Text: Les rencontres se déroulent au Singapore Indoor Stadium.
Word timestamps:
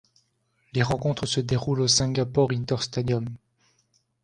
Les 0.73 0.81
rencontres 0.81 1.27
se 1.27 1.39
déroulent 1.41 1.81
au 1.81 1.87
Singapore 1.87 2.49
Indoor 2.53 2.81
Stadium. 2.81 3.27